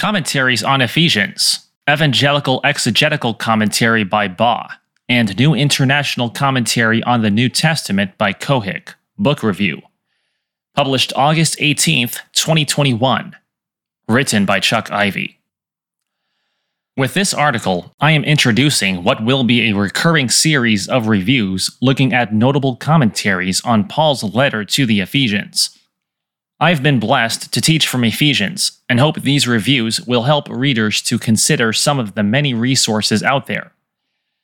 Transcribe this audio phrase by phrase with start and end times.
[0.00, 4.66] Commentaries on Ephesians, Evangelical Exegetical Commentary by Baugh,
[5.10, 9.82] and New International Commentary on the New Testament by Cohick, Book Review.
[10.74, 13.36] Published August 18th, 2021.
[14.08, 15.38] Written by Chuck Ivey.
[16.96, 22.14] With this article, I am introducing what will be a recurring series of reviews looking
[22.14, 25.78] at notable commentaries on Paul's letter to the Ephesians.
[26.62, 31.18] I've been blessed to teach from Ephesians and hope these reviews will help readers to
[31.18, 33.72] consider some of the many resources out there.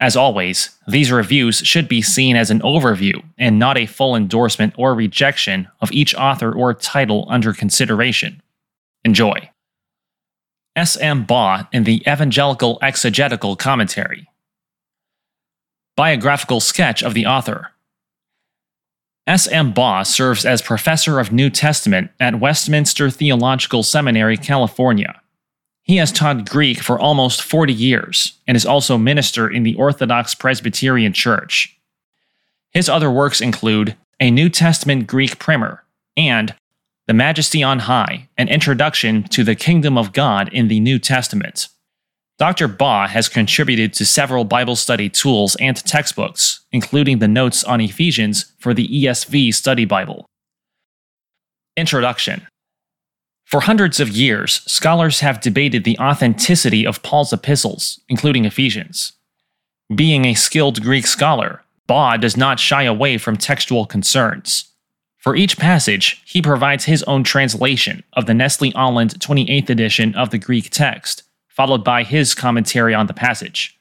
[0.00, 4.72] As always, these reviews should be seen as an overview and not a full endorsement
[4.78, 8.40] or rejection of each author or title under consideration.
[9.04, 9.50] Enjoy.
[10.76, 10.96] S.
[10.96, 11.24] M.
[11.24, 14.28] Baugh in the Evangelical Exegetical Commentary.
[15.96, 17.72] Biographical sketch of the author.
[19.28, 19.46] S.
[19.46, 19.72] M.
[19.72, 25.20] Baugh serves as professor of New Testament at Westminster Theological Seminary, California.
[25.82, 30.34] He has taught Greek for almost 40 years and is also minister in the Orthodox
[30.34, 31.78] Presbyterian Church.
[32.70, 35.84] His other works include a New Testament Greek primer
[36.16, 36.54] and
[37.06, 41.68] The Majesty on High, an introduction to the Kingdom of God in the New Testament.
[42.38, 42.68] Dr.
[42.68, 48.52] Baugh has contributed to several Bible study tools and textbooks, including the notes on Ephesians
[48.60, 50.24] for the ESV Study Bible.
[51.76, 52.46] Introduction
[53.44, 59.14] For hundreds of years, scholars have debated the authenticity of Paul's epistles, including Ephesians.
[59.92, 64.66] Being a skilled Greek scholar, Baugh does not shy away from textual concerns.
[65.16, 70.30] For each passage, he provides his own translation of the Nestle Aland 28th edition of
[70.30, 71.24] the Greek text
[71.58, 73.76] followed by his commentary on the passage.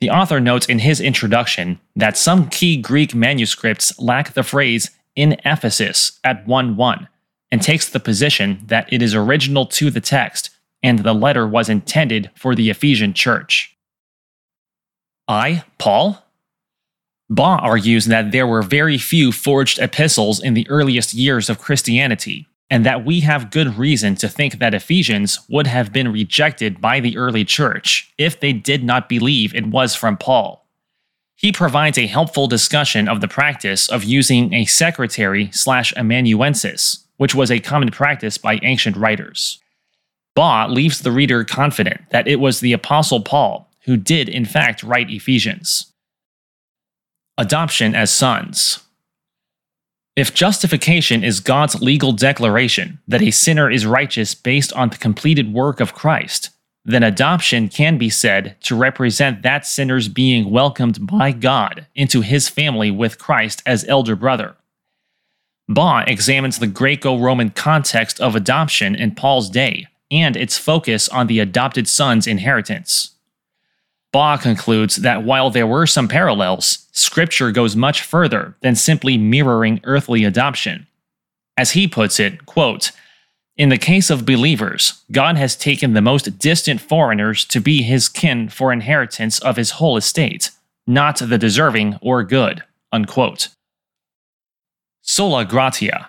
[0.00, 5.40] The author notes in his introduction that some key Greek manuscripts lack the phrase in
[5.44, 7.08] Ephesus at 1 1
[7.52, 10.50] and takes the position that it is original to the text
[10.82, 13.76] and the letter was intended for the Ephesian church.
[15.28, 16.24] I, Paul?
[17.28, 22.48] Baugh argues that there were very few forged epistles in the earliest years of Christianity,
[22.70, 27.00] and that we have good reason to think that Ephesians would have been rejected by
[27.00, 30.66] the early church if they did not believe it was from Paul.
[31.34, 37.34] He provides a helpful discussion of the practice of using a secretary slash amanuensis, which
[37.34, 39.58] was a common practice by ancient writers.
[40.36, 44.82] Baugh leaves the reader confident that it was the Apostle Paul who did in fact
[44.82, 45.92] write Ephesians.
[47.38, 48.80] Adoption as sons.
[50.20, 55.54] If justification is God's legal declaration that a sinner is righteous based on the completed
[55.54, 56.50] work of Christ,
[56.84, 62.50] then adoption can be said to represent that sinner's being welcomed by God into his
[62.50, 64.56] family with Christ as elder brother.
[65.70, 71.28] Baugh examines the Greco Roman context of adoption in Paul's day and its focus on
[71.28, 73.12] the adopted son's inheritance.
[74.12, 79.80] Baugh concludes that while there were some parallels, Scripture goes much further than simply mirroring
[79.84, 80.86] earthly adoption.
[81.56, 82.90] As he puts it, quote,
[83.56, 88.08] in the case of believers, God has taken the most distant foreigners to be his
[88.08, 90.50] kin for inheritance of his whole estate,
[90.86, 92.64] not the deserving or good.
[92.90, 93.48] Unquote.
[95.02, 96.08] Sola gratia.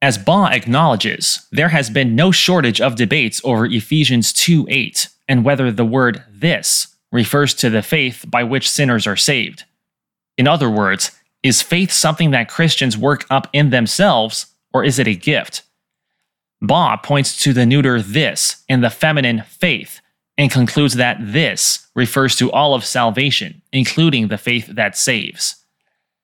[0.00, 5.44] As Baugh acknowledges, there has been no shortage of debates over Ephesians 2 8 and
[5.44, 9.64] whether the word this refers to the faith by which sinners are saved.
[10.36, 11.12] In other words,
[11.42, 15.62] is faith something that Christians work up in themselves, or is it a gift?
[16.60, 20.00] Baugh points to the neuter this in the feminine faith
[20.36, 25.56] and concludes that this refers to all of salvation, including the faith that saves.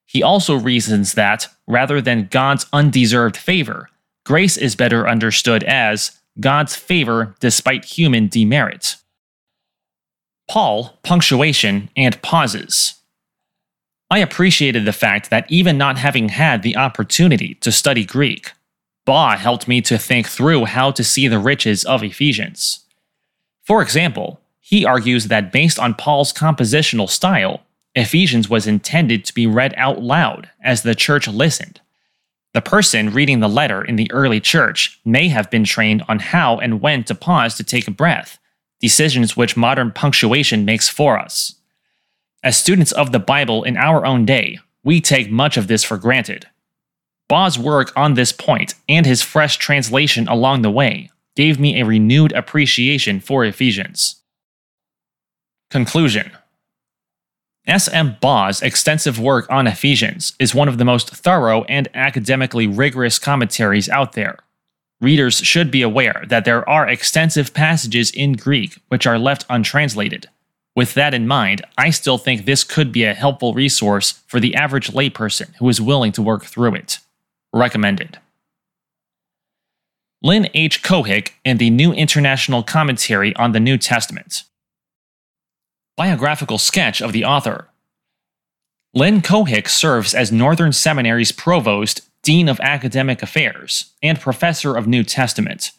[0.06, 3.89] He also reasons that, rather than God's undeserved favor,
[4.25, 8.96] grace is better understood as God's favor despite human demerit.
[10.48, 12.94] Paul, punctuation, and pauses.
[14.10, 18.52] I appreciated the fact that even not having had the opportunity to study Greek,
[19.06, 22.84] Baugh helped me to think through how to see the riches of Ephesians.
[23.62, 27.62] For example, he argues that based on Paul's compositional style,
[27.94, 31.80] Ephesians was intended to be read out loud as the church listened.
[32.52, 36.58] The person reading the letter in the early church may have been trained on how
[36.58, 38.38] and when to pause to take a breath,
[38.80, 41.54] decisions which modern punctuation makes for us.
[42.42, 45.97] As students of the Bible in our own day, we take much of this for
[45.97, 46.48] granted.
[47.28, 51.86] Baugh's work on this point and his fresh translation along the way gave me a
[51.86, 54.16] renewed appreciation for Ephesians.
[55.70, 56.32] Conclusion
[57.71, 57.89] S.
[57.89, 58.17] M.
[58.21, 63.89] Baugh's extensive work on Ephesians is one of the most thorough and academically rigorous commentaries
[63.89, 64.41] out there.
[65.01, 70.28] readers should be aware that there are extensive passages in Greek which are left untranslated.
[70.77, 74.55] With that in mind, I still think this could be a helpful resource for the
[74.55, 76.99] average layperson who is willing to work through it.
[77.53, 78.19] Recommended.
[80.22, 80.83] Lynn H.
[80.83, 84.45] Cohick and the New International Commentary on the New Testament.
[86.00, 87.68] Biographical sketch of the author.
[88.94, 95.04] Lynn Cohick serves as Northern Seminary's provost, dean of academic affairs, and professor of New
[95.04, 95.72] Testament.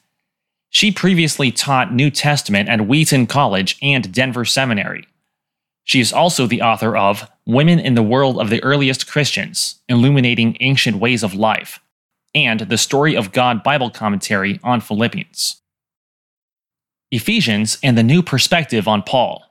[0.70, 5.08] She previously taught New Testament at Wheaton College and Denver Seminary.
[5.86, 10.56] She is also the author of Women in the World of the Earliest Christians Illuminating
[10.60, 11.80] Ancient Ways of Life
[12.36, 15.64] and the Story of God Bible Commentary on Philippians.
[17.10, 19.51] Ephesians and the New Perspective on Paul.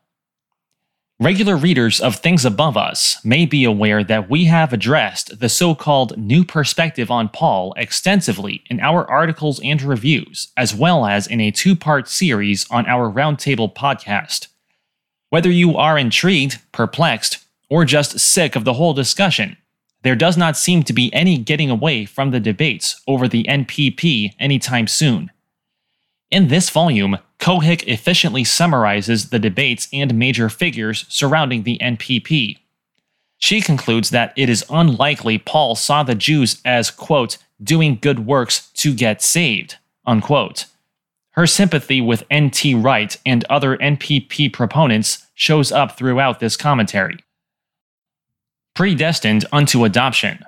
[1.23, 5.75] Regular readers of Things Above Us may be aware that we have addressed the so
[5.75, 11.39] called new perspective on Paul extensively in our articles and reviews, as well as in
[11.39, 14.49] a two part series on our Roundtable podcast.
[15.29, 19.59] Whether you are intrigued, perplexed, or just sick of the whole discussion,
[20.03, 24.33] there does not seem to be any getting away from the debates over the NPP
[24.41, 25.31] anytime soon.
[26.31, 32.59] In this volume, Cohick efficiently summarizes the debates and major figures surrounding the NPP.
[33.39, 38.69] She concludes that it is unlikely Paul saw the Jews as, quote, doing good works
[38.75, 40.67] to get saved, unquote.
[41.31, 42.75] Her sympathy with N.T.
[42.75, 47.19] Wright and other NPP proponents shows up throughout this commentary.
[48.75, 50.45] Predestined unto adoption.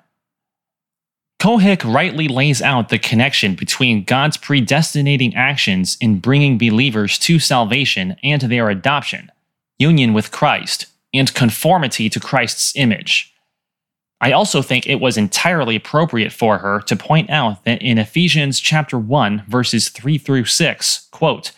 [1.43, 8.15] Cohick rightly lays out the connection between God's predestinating actions in bringing believers to salvation
[8.23, 9.29] and their adoption,
[9.77, 13.35] union with Christ, and conformity to Christ's image.
[14.21, 18.61] I also think it was entirely appropriate for her to point out that in Ephesians
[18.61, 21.51] chapter 1 verses 3 through 6, quote,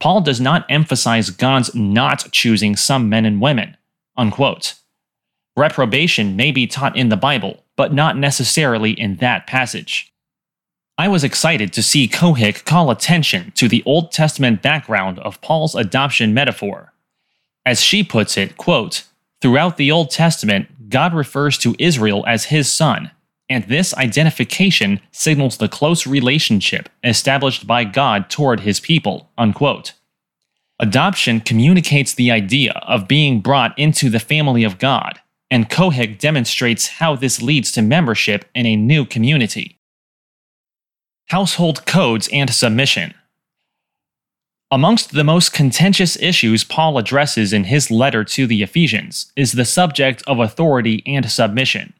[0.00, 3.76] Paul does not emphasize God's not choosing some men and women,
[4.16, 4.76] unquote.
[5.54, 10.12] Reprobation may be taught in the Bible, but not necessarily in that passage.
[10.98, 15.76] I was excited to see Cohick call attention to the Old Testament background of Paul's
[15.76, 16.92] adoption metaphor.
[17.64, 19.04] As she puts it, quote,
[19.40, 23.12] Throughout the Old Testament, God refers to Israel as his son,
[23.48, 29.30] and this identification signals the close relationship established by God toward his people.
[29.38, 29.92] Unquote.
[30.80, 36.88] Adoption communicates the idea of being brought into the family of God, and Cohick demonstrates
[36.88, 39.78] how this leads to membership in a new community.
[41.26, 43.14] Household codes and submission.
[44.70, 49.64] Amongst the most contentious issues Paul addresses in his letter to the Ephesians is the
[49.64, 51.94] subject of authority and submission.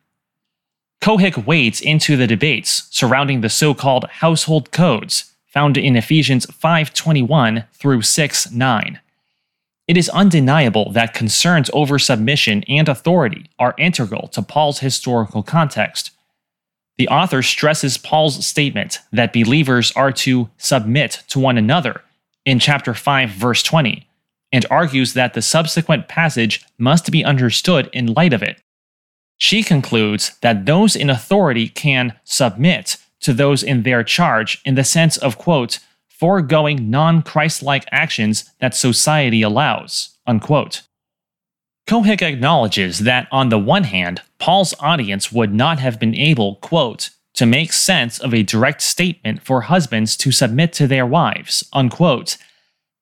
[1.00, 8.02] Cohick wades into the debates surrounding the so-called household codes found in Ephesians 5:21 through
[8.02, 8.98] 6:9.
[9.88, 16.10] It is undeniable that concerns over submission and authority are integral to Paul's historical context.
[16.98, 22.02] The author stresses Paul's statement that believers are to submit to one another
[22.44, 24.06] in chapter 5, verse 20,
[24.52, 28.60] and argues that the subsequent passage must be understood in light of it.
[29.38, 34.84] She concludes that those in authority can submit to those in their charge in the
[34.84, 35.78] sense of, quote,
[36.18, 40.10] foregoing non Christ like actions that society allows.
[40.26, 40.82] Unquote.
[41.88, 47.10] Cohick acknowledges that, on the one hand, Paul's audience would not have been able, quote,
[47.32, 52.36] to make sense of a direct statement for husbands to submit to their wives, unquote.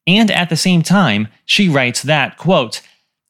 [0.06, 2.80] And at the same time, she writes that, quote,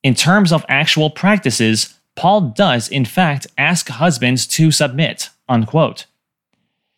[0.02, 6.06] in terms of actual practices, Paul does in fact ask husbands to submit, unquote.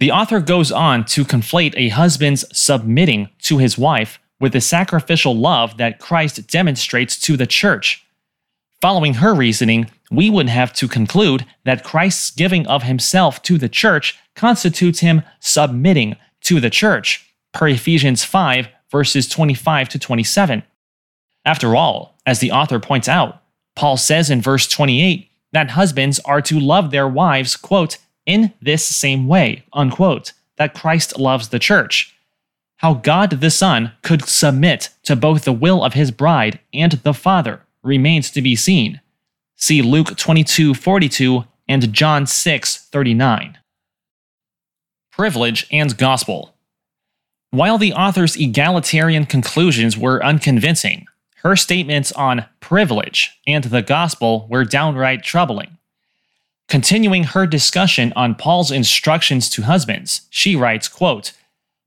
[0.00, 5.34] The author goes on to conflate a husband's submitting to his wife with the sacrificial
[5.34, 8.04] love that Christ demonstrates to the church.
[8.80, 13.68] Following her reasoning, we would have to conclude that Christ's giving of himself to the
[13.68, 20.62] church constitutes him submitting to the church, per Ephesians 5, verses 25 to 27.
[21.44, 23.42] After all, as the author points out,
[23.74, 28.84] Paul says in verse 28 that husbands are to love their wives, quote, in this
[28.84, 32.14] same way, unquote, that Christ loves the church.
[32.76, 37.14] How God the Son could submit to both the will of his bride and the
[37.14, 39.00] Father remains to be seen.
[39.56, 43.58] See Luke 22:42 and John 6:39.
[45.10, 46.54] Privilege and Gospel.
[47.50, 51.06] While the author's egalitarian conclusions were unconvincing,
[51.36, 55.77] her statements on privilege and the gospel were downright troubling.
[56.68, 61.32] Continuing her discussion on Paul's instructions to husbands, she writes, quote,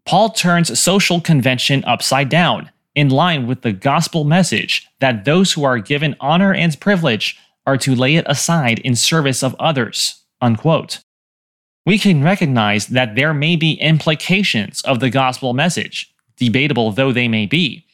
[0.07, 5.63] Paul turns social convention upside down, in line with the gospel message that those who
[5.63, 10.23] are given honor and privilege are to lay it aside in service of others.
[10.41, 10.99] Unquote.
[11.85, 17.27] We can recognize that there may be implications of the gospel message, debatable though they
[17.27, 17.85] may be,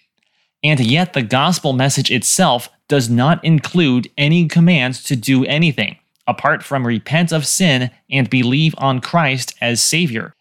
[0.63, 5.97] and yet the gospel message itself does not include any commands to do anything
[6.27, 10.33] apart from repent of sin and believe on Christ as Savior.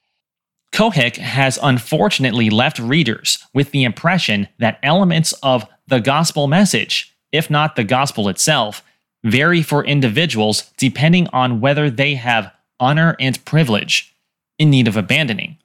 [0.73, 7.49] Cohick has unfortunately left readers with the impression that elements of the gospel message, if
[7.49, 8.83] not the gospel itself,
[9.25, 14.15] vary for individuals depending on whether they have honor and privilege
[14.59, 15.57] in need of abandoning.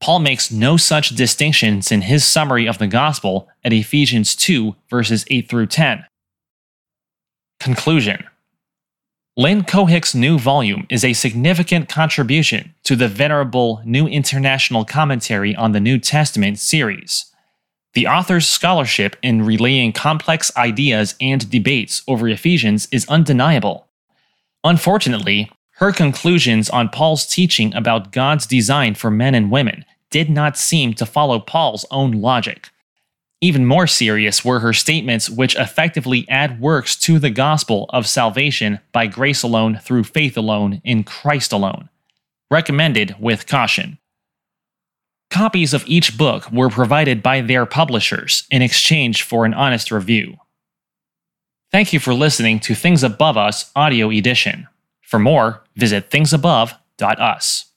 [0.00, 5.24] Paul makes no such distinctions in his summary of the gospel at Ephesians 2, verses
[5.30, 6.04] 8 through 10.
[7.58, 8.24] Conclusion
[9.38, 15.72] Lynn Cohick's new volume is a significant contribution to the venerable New International Commentary on
[15.72, 17.26] the New Testament series.
[17.92, 23.86] The author's scholarship in relaying complex ideas and debates over Ephesians is undeniable.
[24.64, 30.56] Unfortunately, her conclusions on Paul's teaching about God's design for men and women did not
[30.56, 32.70] seem to follow Paul's own logic.
[33.40, 38.80] Even more serious were her statements, which effectively add works to the gospel of salvation
[38.92, 41.90] by grace alone, through faith alone, in Christ alone.
[42.50, 43.98] Recommended with caution.
[45.30, 50.36] Copies of each book were provided by their publishers in exchange for an honest review.
[51.72, 54.68] Thank you for listening to Things Above Us Audio Edition.
[55.02, 57.64] For more, visit thingsabove.us.